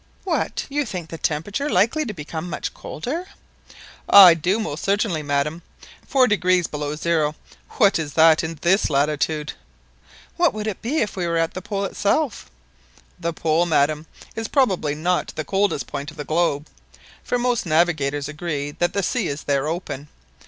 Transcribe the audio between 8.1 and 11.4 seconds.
that at this latitude?" "What would it be if we were